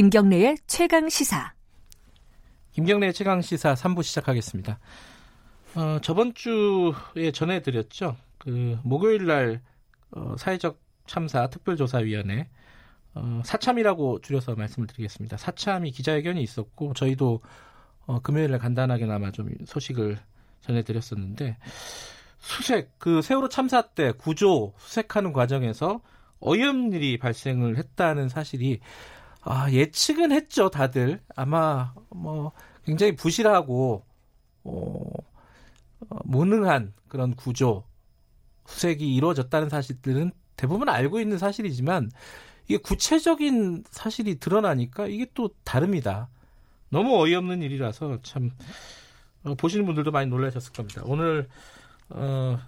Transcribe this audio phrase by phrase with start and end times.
[0.00, 1.52] 김경래의 최강 시사.
[2.72, 4.78] 김경래의 최강 시사 3부 시작하겠습니다.
[5.74, 8.16] 어, 저번 주에 전해드렸죠.
[8.38, 9.60] 그 목요일 날
[10.12, 12.48] 어, 사회적 참사 특별조사위원회
[13.12, 15.36] 어, 사참이라고 줄여서 말씀을 드리겠습니다.
[15.36, 17.42] 사참이 기자회견이 있었고 저희도
[18.06, 20.18] 어, 금요일에 간단하게나마 좀 소식을
[20.62, 21.58] 전해드렸었는데
[22.38, 26.00] 수색 그 세월호 참사 때 구조 수색하는 과정에서
[26.38, 28.80] 어이없는 일이 발생을 했다는 사실이
[29.42, 32.52] 아, 예측은 했죠 다들 아마 뭐
[32.84, 34.04] 굉장히 부실하고
[34.64, 35.10] 어,
[36.08, 37.84] 어, 무능한 그런 구조
[38.66, 42.10] 수색이 이루어졌다는 사실들은 대부분 알고 있는 사실이지만
[42.68, 46.28] 이게 구체적인 사실이 드러나니까 이게 또 다릅니다.
[46.90, 48.50] 너무 어이없는 일이라서 참
[49.44, 51.02] 어, 보시는 분들도 많이 놀라셨을 겁니다.
[51.04, 51.48] 오늘
[52.10, 52.58] 어,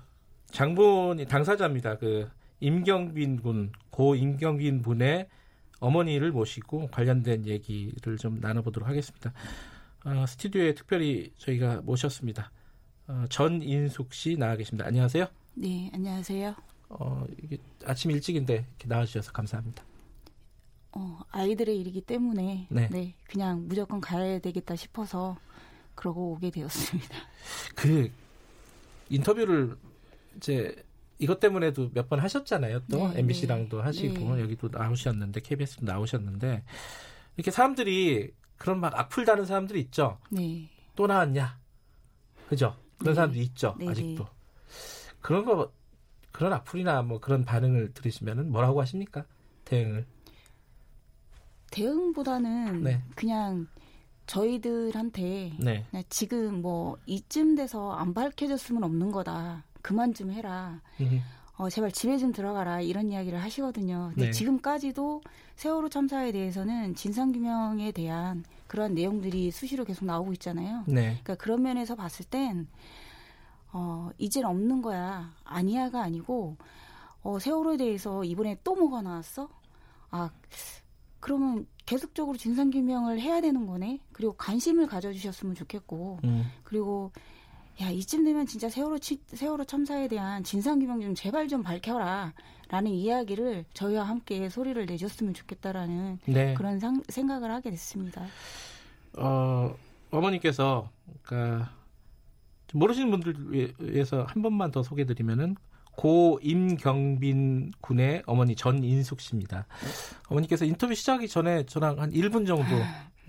[0.50, 1.98] 장본이 당사자입니다.
[1.98, 5.28] 그 임경빈 군, 고 임경빈 분의
[5.82, 9.32] 어머니를 모시고 관련된 얘기를 좀 나눠보도록 하겠습니다.
[10.04, 12.52] 어, 스튜디오에 특별히 저희가 모셨습니다.
[13.08, 14.86] 어, 전인숙 씨 나와 계십니다.
[14.86, 15.26] 안녕하세요.
[15.54, 16.54] 네, 안녕하세요.
[16.88, 19.82] 어, 이게 아침 일찍인데 이렇게 나와주셔서 감사합니다.
[20.92, 22.88] 어, 아이들의 일이기 때문에 네.
[22.88, 23.14] 네.
[23.24, 25.36] 그냥 무조건 가야 되겠다 싶어서
[25.96, 27.16] 그러고 오게 되었습니다.
[27.74, 28.08] 그
[29.08, 29.76] 인터뷰를
[30.36, 30.76] 이제
[31.22, 32.80] 이것 때문에도 몇 번 하셨잖아요.
[32.90, 33.82] 또 네, MBC랑도 네.
[33.84, 34.42] 하시고 네.
[34.42, 36.64] 여기도 나오셨는데 KBS도 나오셨는데
[37.36, 40.18] 이렇게 사람들이 그런 막 악플 다는 사람들이 있죠.
[40.30, 40.68] 네.
[40.96, 41.58] 또 나왔냐?
[42.48, 42.76] 그죠?
[42.98, 43.14] 그런 네.
[43.14, 43.76] 사람들이 있죠.
[43.78, 44.24] 네, 아직도.
[44.24, 44.30] 네.
[45.20, 45.72] 그런 거
[46.32, 49.24] 그런 악플이나 뭐 그런 반응을 들으시면은 뭐라고 하십니까?
[49.64, 50.06] 대응을.
[51.70, 53.02] 대응보다는 네.
[53.14, 53.66] 그냥
[54.26, 55.52] 저희들한테
[56.08, 59.64] 지금 뭐 이쯤 돼서 안 밝혀졌으면 없는 거다.
[59.82, 60.80] 그만 좀 해라.
[61.00, 61.20] 음,
[61.56, 62.80] 어, 제발 집에 좀 들어가라.
[62.80, 64.10] 이런 이야기를 하시거든요.
[64.14, 64.32] 근데 네.
[64.32, 65.20] 지금까지도
[65.56, 70.84] 세월호 참사에 대해서는 진상규명에 대한 그런 내용들이 수시로 계속 나오고 있잖아요.
[70.86, 71.18] 네.
[71.22, 72.66] 그러니까 그런 면에서 봤을 땐
[73.72, 75.32] 어, 이젠 없는 거야.
[75.44, 76.56] 아니야가 아니고
[77.22, 79.48] 어, 세월호에 대해서 이번에 또 뭐가 나왔어?
[80.10, 80.30] 아,
[81.20, 84.00] 그러면 계속적으로 진상규명을 해야 되는 거네.
[84.12, 86.44] 그리고 관심을 가져주셨으면 좋겠고, 음.
[86.64, 87.12] 그리고
[87.80, 92.90] 야 이쯤 되면 진짜 세월호 치, 세월호 참사에 대한 진상 규명 좀 제발 좀 밝혀라라는
[92.90, 96.54] 이야기를 저희와 함께 소리를 내줬으면 좋겠다라는 네.
[96.54, 98.24] 그런 상, 생각을 하게 됐습니다.
[99.16, 99.74] 어,
[100.10, 100.90] 어머니께서
[101.22, 101.70] 그러니까
[102.66, 105.56] 좀 모르시는 분들 위해서 한 번만 더 소개드리면은
[105.94, 109.66] 고 임경빈 군의 어머니 전인숙 씨입니다.
[110.28, 112.74] 어머니께서 인터뷰 시작하기 전에 저랑 한 1분 정도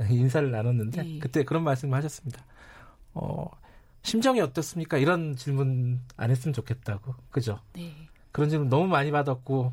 [0.10, 1.20] 인사를 나눴는데 네.
[1.20, 2.46] 그때 그런 말씀을 하셨습니다.
[3.14, 3.48] 어,
[4.04, 4.98] 심정이 어떻습니까?
[4.98, 7.16] 이런 질문 안 했으면 좋겠다고.
[7.32, 7.60] 그죠?
[7.74, 7.94] 네.
[8.32, 9.72] 그런 질문 너무 많이 받았고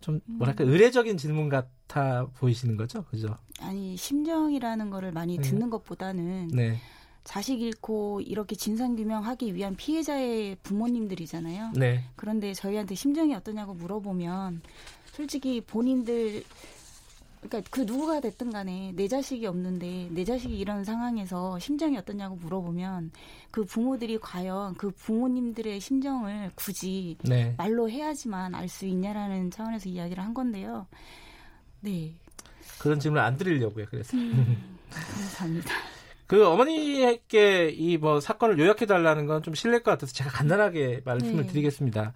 [0.00, 3.04] 좀 뭐랄까 의례적인 질문 같아 보이시는 거죠?
[3.04, 3.36] 그죠?
[3.60, 5.42] 아니 심정이라는 거를 많이 네.
[5.42, 6.78] 듣는 것보다는 네.
[7.24, 11.72] 자식 잃고 이렇게 진상규명하기 위한 피해자의 부모님들이잖아요.
[11.76, 12.04] 네.
[12.16, 14.62] 그런데 저희한테 심정이 어떠냐고 물어보면
[15.12, 16.42] 솔직히 본인들
[17.42, 23.10] 그러니까 그 누구가 됐든 간에 내 자식이 없는데 내 자식이 이런 상황에서 심정이 어떠냐고 물어보면
[23.50, 27.54] 그 부모들이 과연 그 부모님들의 심정을 굳이 네.
[27.58, 30.86] 말로 해야지만 알 수 있냐라는 차원에서 이야기를 한 건데요.
[31.80, 32.14] 네.
[32.78, 33.86] 그런 질문 안 드리려고요.
[33.90, 34.16] 그래서
[34.90, 35.70] 감사합니다.
[36.28, 41.52] 그 어머니에게 이뭐 사건을 요약해 달라는 건 좀 실례일 것 같아서 제가 간단하게 말씀을 네.
[41.52, 42.14] 드리겠습니다.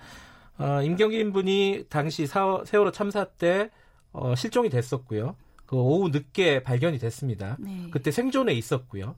[0.58, 3.70] 어, 임경인 분이 당시 사, 세월호 참사 때
[4.16, 5.36] 어, 실종이 됐었고요.
[5.66, 7.56] 그 오후 늦게 발견이 됐습니다.
[7.60, 7.88] 네.
[7.90, 9.14] 그때 생존에 있었고요.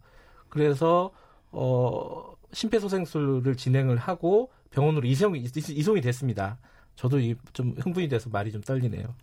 [0.48, 1.12] 그래서
[1.53, 6.59] 어, 심폐소생술을 진행을 하고 병원으로 이송이, 이송이 됐습니다.
[6.97, 9.14] 저도 이, 좀 흥분이 돼서 말이 좀 떨리네요.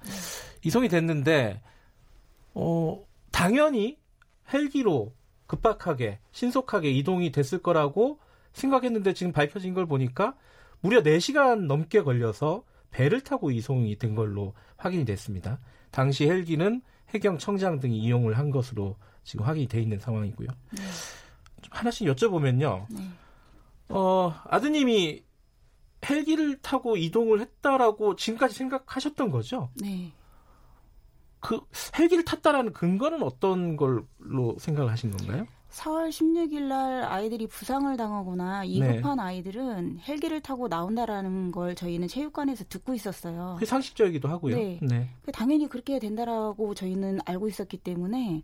[0.63, 1.62] 이송이 됐는데
[2.53, 3.97] 어, 당연히
[4.54, 5.13] 헬기로
[5.48, 8.19] 급박하게 신속하게 이동이 됐을 거라고
[8.54, 10.36] 생각했는데 지금 밝혀진 걸 보니까
[10.80, 12.63] 무려 4시간 넘게 걸려서
[12.95, 15.59] 배를 타고 이송이 된 걸로 확인이 됐습니다.
[15.92, 20.47] 당시 헬기는 해경 청장 등이 이용을 한 것으로 지금 확인이 돼 있는 상황이고요.
[20.47, 20.83] 네.
[21.62, 22.86] 좀 하나씩 여쭤보면요.
[22.89, 23.09] 네.
[23.89, 25.25] 어, 아드님이
[26.09, 29.69] 헬기를 타고 이동을 했다라고 지금까지 생각하셨던 거죠?
[29.75, 30.13] 네.
[31.41, 31.59] 그
[32.00, 35.45] 헬기를 탔다라는 근거는 어떤 걸로 생각을 하신 건가요?
[35.75, 38.68] 4월 16일 날 아이들이 부상을 당하거나 네.
[38.68, 43.56] 이급한 아이들은 헬기를 타고 나온다라는 걸 저희는 체육관에서 듣고 있었어요.
[43.56, 44.56] 그게 상식적이기도 하고요.
[44.56, 44.80] 네.
[44.81, 45.10] 네.
[45.24, 48.44] 그 당연히 그렇게 된다라고 저희는 알고 있었기 때문에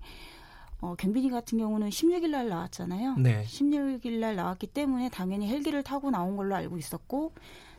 [0.81, 3.15] 어, 경빈이 같은 경우는 16일 날 나왔잖아요.
[3.15, 3.43] 네.
[3.45, 7.31] 16일 날 나왔기 때문에 당연히 헬기를 타고 나온 걸로 알고 있었고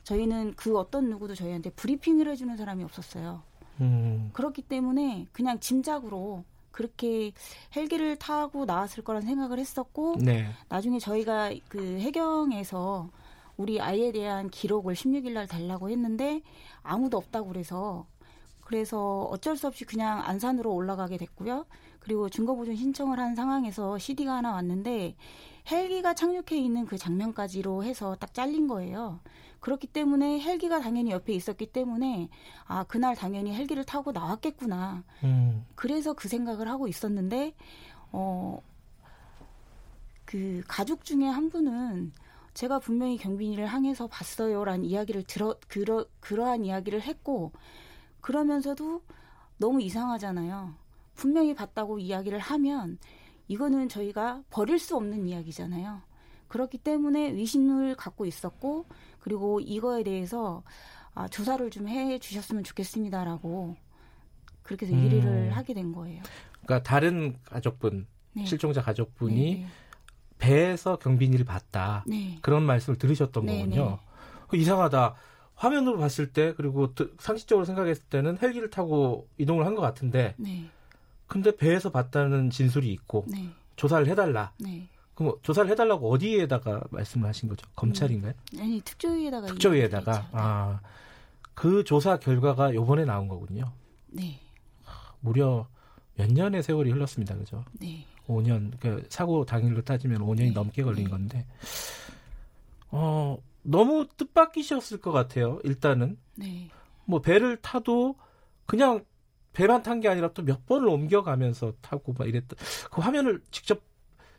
[0.04, 3.42] 저희는 그 어떤 누구도 저희한테 브리핑을 해주는 사람이 없었어요.
[3.82, 7.32] 음, 그렇기 때문에 그냥 짐작으로 그렇게
[7.76, 10.48] 헬기를 타고 나왔을 거란 생각을 했었고 네.
[10.68, 13.10] 나중에 저희가 그 해경에서
[13.56, 16.42] 우리 아이에 대한 기록을 16일 날 달라고 했는데
[16.82, 18.06] 아무도 없다고 그래서
[18.62, 21.66] 그래서 어쩔 수 없이 그냥 안산으로 올라가게 됐고요.
[22.00, 25.14] 그리고 증거보존 신청을 한 상황에서 CD가 하나 왔는데
[25.70, 29.20] 헬기가 착륙해 있는 그 장면까지로 해서 딱 잘린 거예요.
[29.62, 32.28] 그렇기 때문에 헬기가 당연히 옆에 있었기 때문에
[32.66, 35.02] 아 그날 당연히 헬기를 타고 나왔겠구나.
[35.24, 35.64] 음.
[35.74, 37.54] 그래서 그 생각을 하고 있었는데
[38.12, 38.60] 어
[40.32, 42.10] 그 가족 중에 한 분은
[42.54, 47.52] 제가 분명히 경빈이를 항해서 봤어요라는 이야기를 들어 그러 그러한 이야기를 했고
[48.22, 49.02] 그러면서도
[49.58, 50.74] 너무 이상하잖아요.
[51.14, 52.98] 분명히 봤다고 이야기를 하면
[53.46, 56.00] 이거는 저희가 버릴 수 없는 이야기잖아요.
[56.48, 58.86] 그렇기 때문에 의심을 갖고 있었고
[59.22, 60.62] 그리고 이거에 대해서
[61.14, 63.76] 아, 조사를 좀 해 주셨으면 좋겠습니다라고
[64.62, 65.04] 그렇게 해서 음.
[65.04, 66.22] 일을 하게 된 거예요.
[66.64, 68.44] 그러니까 다른 가족분, 네.
[68.44, 69.66] 실종자 가족분이 네,
[70.38, 72.04] 배에서 경빈이를 봤다.
[72.06, 72.38] 네.
[72.42, 73.98] 그런 말씀을 들으셨던 네, 거군요.
[74.48, 75.14] 그 이상하다.
[75.54, 80.68] 화면으로 봤을 때 그리고 드- 상식적으로 생각했을 때는 헬기를 타고 이동을 한 것 같은데 네.
[81.28, 83.48] 근데 배에서 봤다는 진술이 있고 네.
[83.76, 84.52] 조사를 해달라.
[85.22, 85.28] 네.
[85.28, 87.66] 그럼 조사를 해달라고 어디에다가 말씀을 하신 거죠?
[87.76, 88.32] 검찰인가요?
[88.58, 90.28] 아니 특조위에다가 특조위에다가.
[90.32, 90.80] 아
[91.54, 93.72] 그 조사 결과가 요번에 나온 거군요.
[94.08, 94.40] 네.
[95.20, 95.66] 무려
[96.16, 97.36] 몇 년의 세월이 흘렀습니다.
[97.36, 97.62] 그죠?
[97.78, 98.06] 네.
[98.26, 100.50] 5년 그 사고 당일로 따지면 5년이 네.
[100.52, 101.10] 넘게 걸린 네.
[101.10, 101.46] 건데
[102.90, 105.60] 어 너무 뜻밖이셨을 것 같아요.
[105.64, 106.68] 일단은 네.
[107.04, 108.16] 뭐 배를 타도
[108.66, 109.04] 그냥
[109.52, 112.56] 배만 탄 게 아니라 또 몇 번을 옮겨가면서 타고 막 이랬다.
[112.90, 113.80] 그 화면을 직접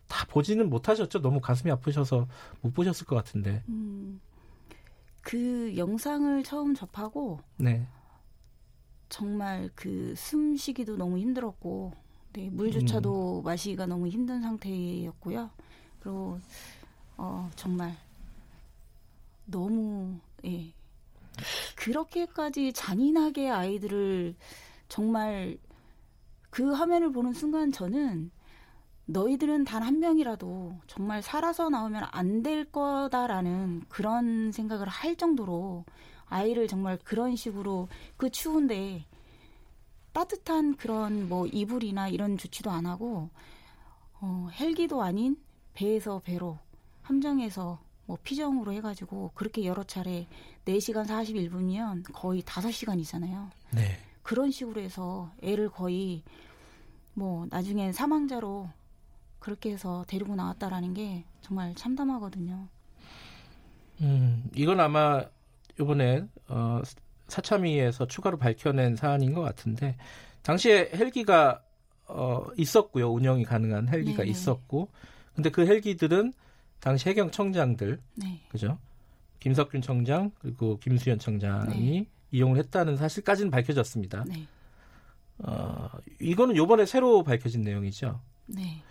[0.08, 1.22] 다 보지는 못하셨죠.
[1.22, 2.28] 너무 가슴이 아프셔서
[2.62, 3.64] 못 보셨을 것 같은데.
[3.70, 4.20] 음.
[5.22, 7.88] 그 영상을 처음 접하고 네.
[9.10, 11.94] 정말 그 숨쉬기도 너무 힘들었고
[12.34, 13.44] 네, 물조차도 음.
[13.44, 15.50] 마시기가 너무 힘든 상태였고요.
[16.00, 16.40] 그리고
[17.18, 17.96] 어 정말
[19.46, 20.74] 너무 예.
[21.76, 24.36] 그렇게까지 잔인하게 아이들을
[24.90, 25.58] 정말
[26.50, 28.32] 그 화면을 보는 순간 저는
[29.06, 35.86] 너희들은 단 한 명이라도 정말 살아서 나오면 안 될 거다라는 그런 생각을 할 정도로
[36.28, 39.06] 아이를 정말 그런 식으로 그 추운데
[40.14, 43.30] 따뜻한 그런 뭐 이불이나 이런 조치도 안 하고
[44.22, 45.38] 어, 헬기도 아닌
[45.74, 46.60] 배에서 배로
[47.02, 50.28] 함정에서 뭐 피정으로 해가지고 그렇게 여러 차례
[50.66, 53.50] 4시간 41분이면 거의 5시간이잖아요.
[53.72, 53.98] 네.
[54.22, 56.24] 그런 식으로 해서 애를 거의
[57.14, 58.70] 뭐 나중엔 사망자로
[59.44, 62.70] 그렇게 해서 데리고 나왔다라는 게 정말 참담하거든요.
[64.00, 65.22] 음, 이건 아마
[65.78, 66.82] 이번에 어,
[67.28, 69.98] 사참위에서 추가로 밝혀낸 사안인 것 같은데
[70.44, 71.62] 당시에 헬기가
[72.08, 73.12] 어, 있었고요.
[73.12, 74.32] 운영이 가능한 헬기가 네네.
[74.32, 74.88] 있었고
[75.36, 76.32] 근데 그 헬기들은
[76.80, 78.42] 당시 해경 청장들 네.
[78.48, 78.78] 그죠?
[79.42, 82.08] 김석균 청장 그리고 김수현 청장이 네.
[82.32, 84.24] 이용을 했다는 사실까지는 밝혀졌습니다.
[84.26, 84.48] 네.
[85.40, 85.90] 어,
[86.22, 88.22] 이거는 요번에 새로 밝혀진 내용이죠.
[88.46, 88.82] 네.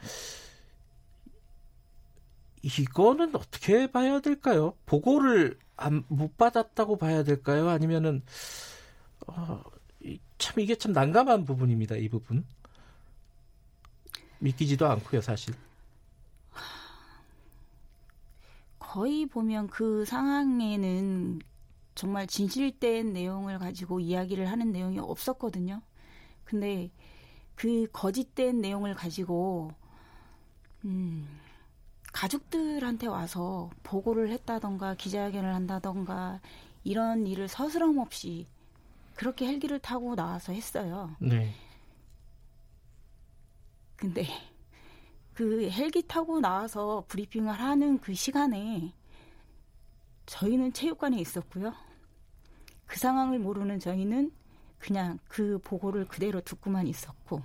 [2.63, 4.75] 이거는 어떻게 봐야 될까요?
[4.87, 7.69] 보고를 안, 못 받았다고 봐야 될까요?
[7.69, 8.23] 아니면은
[9.27, 9.63] 어,
[10.05, 11.97] 이- 참 이게 참 난감한 부분입니다.
[11.97, 12.45] 이 부분
[14.41, 15.55] 믿기지도 않고요, 사실.
[18.79, 21.41] 거의 보면 그 상황에는
[21.95, 25.83] 정말 진실된 내용을 가지고 이야기를 하는 내용이 없었거든요.
[26.45, 26.91] 근데
[27.57, 29.73] 그 거짓된 내용을 가지고
[30.85, 31.29] 음,
[32.13, 36.41] 가족들한테 와서 보고를 했다던가 기자회견을 한다던가
[36.85, 38.47] 이런 일을 서스럼 없이
[39.15, 41.15] 그렇게 헬기를 타고 나와서 했어요.
[41.19, 41.55] 네.
[43.97, 44.27] 근데
[45.35, 48.93] 그 헬기 타고 나와서 브리핑을 하는 그 시간에
[50.27, 51.73] 저희는 체육관에 있었고요.
[52.87, 54.33] 그 상황을 모르는 저희는
[54.79, 57.43] 그냥 그 보고를 그대로 듣고만 있었고.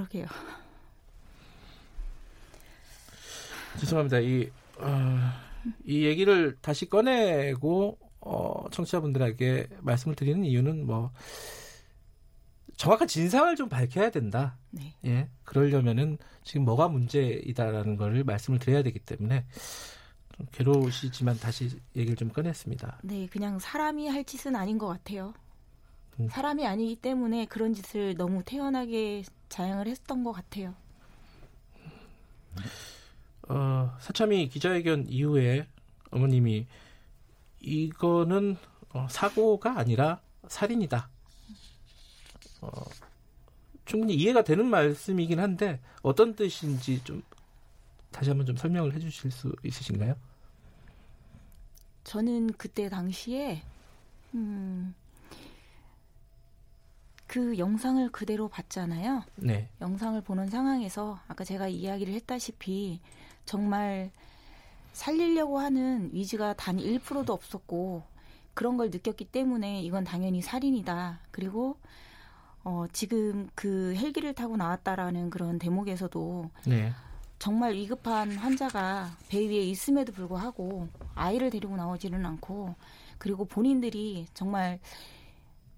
[0.00, 0.26] 그러게요.
[3.78, 4.18] 죄송합니다.
[4.20, 5.18] 이, 어,
[5.84, 11.12] 이 얘기를 다시 꺼내고 어, 청취자분들에게 말씀을 드리는 이유는 뭐
[12.76, 14.56] 정확한 진상을 좀 밝혀야 된다.
[14.70, 14.94] 네.
[15.04, 19.44] 예, 그러려면은 지금 뭐가 문제이다라는 걸 말씀을 드려야 되기 때문에
[20.36, 23.00] 좀 괴로우시지만 다시 얘기를 좀 꺼냈습니다.
[23.02, 25.34] 네, 그냥 사람이 할 짓은 아닌 것 같아요.
[26.18, 26.28] 음.
[26.28, 30.74] 사람이 아니기 때문에 그런 짓을 너무 태연하게 자행을 했던 것 같아요.
[33.48, 35.66] 어, 사참이 기자회견 이후에
[36.10, 36.66] 어머님이
[37.60, 38.56] 이거는
[38.92, 41.10] 어, 사고가 아니라 살인이다.
[42.62, 42.70] 어,
[43.84, 47.22] 충분히 이해가 되는 말씀이긴 한데 어떤 뜻인지 좀
[48.12, 50.14] 다시 한번 좀 설명을 해주실 수 있으신가요?
[52.04, 53.62] 저는 그때 당시에
[54.34, 54.94] 음,
[57.30, 59.22] 그 영상을 그대로 봤잖아요.
[59.36, 59.68] 네.
[59.80, 62.98] 영상을 보는 상황에서 아까 제가 이야기를 했다시피
[63.46, 64.10] 정말
[64.92, 68.02] 살리려고 하는 의지가 단 1%도 없었고
[68.52, 71.20] 그런 걸 느꼈기 때문에 이건 당연히 살인이다.
[71.30, 71.76] 그리고
[72.64, 76.92] 어, 지금 그 헬기를 타고 나왔다라는 그런 대목에서도 네.
[77.38, 82.74] 정말 위급한 환자가 배 위에 있음에도 불구하고 아이를 데리고 나오지는 않고
[83.18, 84.80] 그리고 본인들이 정말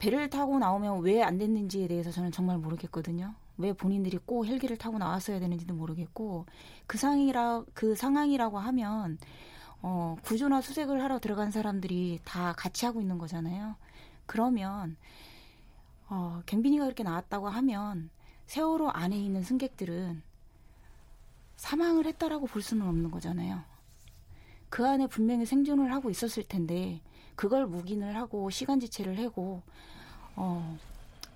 [0.02, 3.34] 배를 타고 나오면 왜 안 됐는지에 대해서 저는 정말 모르겠거든요.
[3.56, 6.46] 왜 본인들이 꼭 헬기를 타고 나왔어야 되는지도 모르겠고
[6.88, 9.18] 그 상황이라 그 상황이라고 하면
[9.80, 13.76] 어, 구조나 수색을 하러 들어간 사람들이 다 같이 하고 있는 거잖아요.
[14.26, 14.96] 그러면
[16.08, 18.10] 어, 경빈이가 그렇게 나왔다고 하면
[18.46, 20.20] 세월호 안에 있는 승객들은
[21.54, 23.62] 사망을 했다라고 볼 수는 없는 거잖아요.
[24.68, 27.00] 그 안에 분명히 생존을 하고 있었을 텐데
[27.34, 29.62] 그걸 묵인을 하고 시간 지체를 하고
[30.36, 30.78] 어,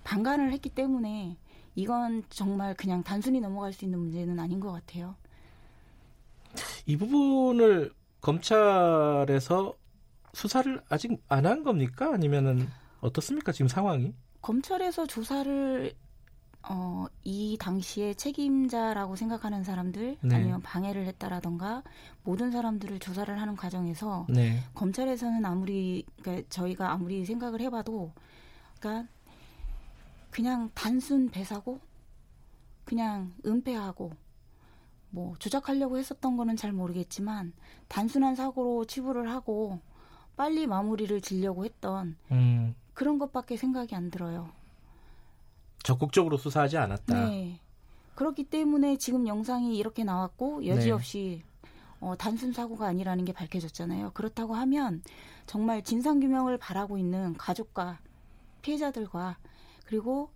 [0.03, 1.37] 방관을 했기 때문에
[1.75, 5.15] 이건 정말 그냥 단순히 넘어갈 수 있는 문제는 아닌 것 같아요.
[6.85, 9.75] 이 부분을 검찰에서
[10.33, 12.13] 수사를 아직 안 한 겁니까?
[12.13, 12.67] 아니면은
[13.01, 13.51] 어떻습니까?
[13.51, 14.13] 지금 상황이?
[14.41, 15.93] 검찰에서 조사를
[16.69, 20.35] 어, 이 당시에 책임자라고 생각하는 사람들 네.
[20.35, 21.83] 아니면 방해를 했다라던가
[22.23, 24.59] 모든 사람들을 조사를 하는 과정에서 네.
[24.73, 28.11] 검찰에서는 아무리 그러니까 저희가 아무리 생각을 해봐도
[28.79, 29.09] 그러니까
[30.29, 31.79] 그냥 단순 배사고
[32.83, 34.11] 그냥 은폐하고
[35.09, 37.53] 뭐 조작하려고 했었던 거는 잘 모르겠지만
[37.87, 39.79] 단순한 사고로 치부를 하고
[40.35, 44.49] 빨리 마무리를 지려고 했던 음, 그런 것밖에 생각이 안 들어요.
[45.87, 47.29] 적극적으로 수사하지 않았다.
[47.29, 47.61] 네.
[48.15, 51.43] 그렇기 때문에 지금 영상이 이렇게 나왔고 여지없이
[52.01, 54.11] 어, 단순 사고가 아니라는 게 밝혀졌잖아요.
[54.13, 55.01] 그렇다고 하면
[55.45, 57.99] 정말 진상 규명을 바라고 있는 가족과
[58.61, 59.37] 피해자들과
[59.85, 60.29] 그리고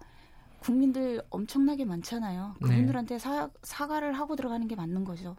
[0.61, 2.55] 국민들 엄청나게 많잖아요.
[2.61, 2.69] 네.
[2.69, 5.35] 그분들한테 사, 사과를 하고 들어가는 게 맞는 거죠.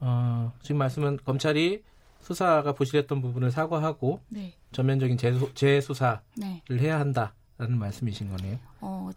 [0.00, 1.82] 어, 지금 말씀은 검찰이
[2.20, 6.62] 수사가 부실했던 부분을 사과하고 네, 전면적인 재수, 재수사를 네.
[6.70, 8.58] 해야 한다 라는 말씀이신 거네요.
[8.80, 9.10] 어,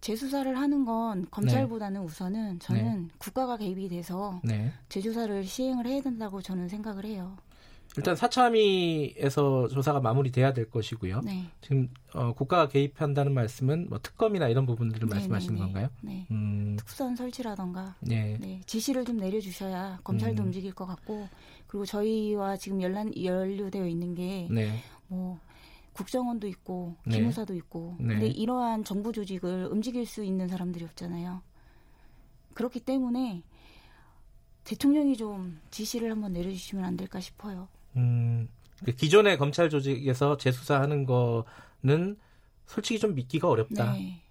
[0.00, 4.72] 재수사를 하는 건 검찰보다는 우선은 저는 국가가 개입이 돼서 네.
[4.88, 7.36] 재조사를 시행을 해야 된다고 저는 생각을 해요.
[7.96, 11.20] 일단 사참위에서 조사가 마무리돼야 될 것이고요.
[11.24, 11.46] 네.
[11.60, 15.66] 지금 어, 국가가 개입한다는 말씀은 뭐 특검이나 이런 부분들을 네, 말씀하시는 네, 네.
[15.66, 15.88] 건가요?
[16.02, 16.26] 네.
[16.30, 18.36] 음, 특수한 설치라던가 네.
[18.40, 20.46] 네, 지시를 좀 내려주셔야 검찰도 음.
[20.48, 21.28] 움직일 것 같고
[21.66, 24.78] 그리고 저희와 지금 연란 연루되어 있는 게 네.
[25.08, 25.40] 뭐
[25.98, 27.16] 국정원도 있고 네.
[27.16, 28.06] 기무사도 있고 네.
[28.06, 31.42] 근데 이러한 정부 조직을 움직일 수 있는 사람들이 없잖아요.
[32.54, 33.42] 그렇기 때문에
[34.62, 37.68] 대통령이 좀 지시를 한번 내려주시면 안 될까 싶어요.
[37.96, 38.48] 음,
[38.84, 42.16] 그 기존의 검찰 조직에서 재수사하는 거는
[42.66, 43.94] 솔직히 좀 믿기가 어렵다.
[43.94, 44.22] 네,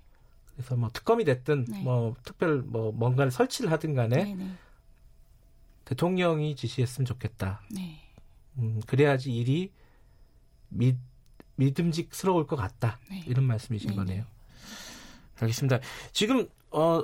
[0.53, 1.81] 그래서 뭐 특검이 됐든 네.
[1.81, 4.51] 뭐 특별 뭐 뭔가를 설치를 하든 간에 네, 네,
[5.83, 7.61] 대통령이 지시했으면 좋겠다.
[7.71, 7.99] 네,
[8.57, 9.73] 음, 그래야지 일이
[10.69, 10.95] 믿,
[11.57, 12.97] 믿음직스러울 것 같다.
[13.11, 13.23] 네.
[13.27, 14.23] 이런 말씀이신 네, 거네요.
[15.39, 15.79] 알겠습니다.
[16.13, 17.03] 지금 어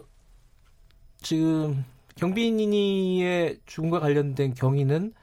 [1.21, 5.13] 지금 경비인의 죽음과 관련된 경위는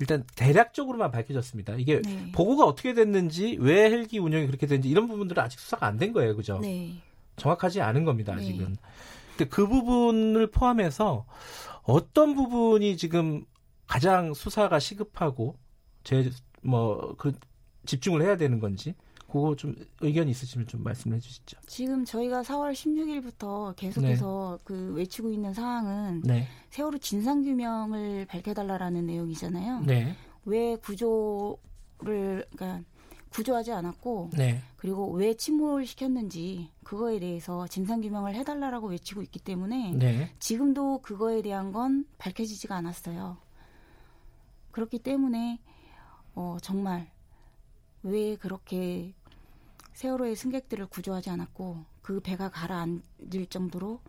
[0.00, 1.74] 일단 대략적으로만 밝혀졌습니다.
[1.74, 2.30] 이게 네.
[2.32, 6.34] 보고가 어떻게 됐는지 왜 헬기 운영이 그렇게 됐는지 이런 부분들은 아직 수사가 안 된 거예요.
[6.36, 6.58] 그죠?
[6.60, 6.94] 네.
[7.36, 8.34] 정확하지 않은 겁니다.
[8.34, 8.42] 네.
[8.42, 8.76] 아직은.
[9.36, 11.26] 근데 그 부분을 포함해서
[11.82, 13.44] 어떤 부분이 지금
[13.86, 15.56] 가장 수사가 시급하고
[16.04, 16.30] 제
[16.62, 17.32] 뭐 그
[17.86, 18.94] 집중을 해야 되는 건지
[19.30, 21.58] 그거 좀 의견 있으시면 좀 말씀해 주시죠.
[21.66, 26.48] 지금 저희가 4월 16일부터 계속해서 그 외치고 있는 사항은 네.
[26.70, 29.80] 세월호 진상 규명을 밝혀달라라는 내용이잖아요.
[29.82, 30.16] 네.
[30.44, 31.56] 왜 구조를
[32.50, 32.82] 그러니까
[33.30, 34.60] 구조하지 않았고 네.
[34.76, 40.34] 그리고 왜 침몰 시켰는지 그거에 대해서 진상 규명을 해달라라고 외치고 있기 때문에 네.
[40.40, 43.38] 지금도 그거에 대한 건 밝혀지지가 않았어요.
[44.72, 45.60] 그렇기 때문에
[46.34, 47.08] 어, 정말
[48.02, 49.12] 왜 그렇게
[49.94, 54.00] 세월호의 승객들을 구조하지 않았고 그 배가 가라앉을 정도로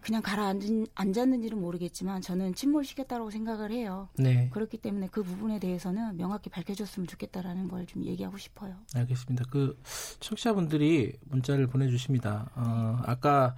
[0.00, 4.08] 그냥 가라앉았는지는 모르겠지만 저는 침몰시켰다고 생각을 해요.
[4.16, 4.48] 네.
[4.52, 8.76] 그렇기 때문에 그 부분에 대해서는 명확히 밝혀줬으면 좋겠다라는 걸 좀 얘기하고 싶어요.
[8.94, 9.44] 알겠습니다.
[9.50, 9.76] 그
[10.20, 12.48] 청취자분들이 문자를 보내주십니다.
[12.54, 13.56] 어, 아까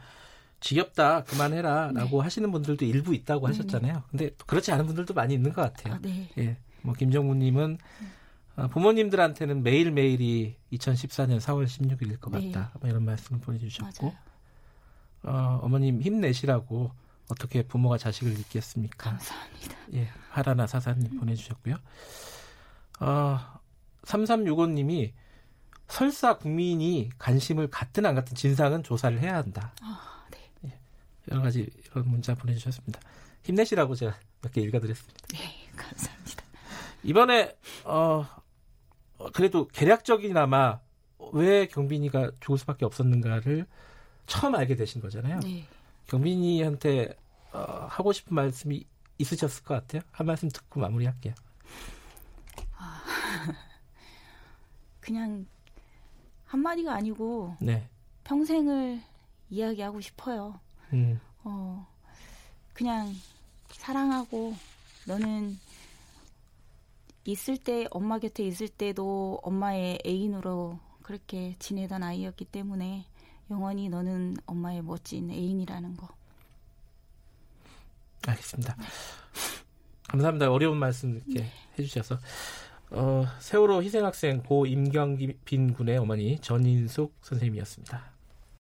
[0.60, 4.02] 지겹다 그만해라라고 하시는 분들도 일부 있다고 네, 하셨잖아요.
[4.10, 5.94] 근데 그렇지 않은 분들도 많이 있는 것 같아요.
[5.94, 6.30] 아, 네.
[6.38, 8.19] 예, 뭐 김정구님은 어,
[8.70, 12.50] 부모님들한테는 매일매일이 2014년 4월 16일일 것 네.
[12.52, 12.72] 같다.
[12.80, 14.18] 뭐 이런 말씀을 보내주셨고 맞아요.
[15.22, 16.90] 어, 어머님 힘내시라고
[17.30, 19.10] 어떻게 부모가 자식을 믿겠습니까?
[19.10, 19.76] 감사합니다.
[19.94, 21.76] 예, 하라나 사사님 보내주셨고요.
[23.00, 23.38] 어,
[24.02, 25.12] 3365님이
[25.88, 29.74] 설사 국민이 관심을 갖든 안 갖든 진상은 조사를 해야 한다.
[29.82, 30.78] 아, 네.
[31.30, 33.00] 여러 가지 이런 문자 보내주셨습니다.
[33.42, 35.18] 힘내시라고 제가 몇 개 읽어드렸습니다.
[35.32, 36.39] 네, 감사합니다.
[37.02, 38.26] 이번에 어,
[39.18, 40.80] 어, 그래도 계략적이나마
[41.32, 43.66] 왜 경빈이가 죽을 수밖에 없었는가를
[44.26, 45.40] 처음 알게 되신 거잖아요.
[45.40, 45.66] 네.
[46.06, 47.16] 경빈이한테
[47.52, 48.84] 어, 하고 싶은 말씀이
[49.18, 50.02] 있으셨을 것 같아요.
[50.12, 51.34] 한 말씀 듣고 마무리할게요.
[55.00, 55.46] 그냥
[56.46, 57.88] 한 마디가 아니고 네.
[58.24, 59.00] 평생을
[59.50, 60.58] 이야기하고 싶어요.
[60.92, 61.86] 음, 어,
[62.72, 63.12] 그냥
[63.72, 64.54] 사랑하고
[65.06, 65.58] 너는
[67.24, 73.04] 있을 때 엄마 곁에 있을 때도 엄마의 애인으로 그렇게 지내던 아이였기 때문에
[73.50, 76.08] 영원히 너는 엄마의 멋진 애인이라는 거.
[78.26, 78.76] 알겠습니다.
[80.08, 80.50] 감사합니다.
[80.50, 81.46] 어려운 말씀 이렇게
[81.78, 82.18] 해주셔서.
[82.92, 88.19] 어, 세월호 희생학생 고 임경빈 군의 어머니 전인숙 선생님이었습니다.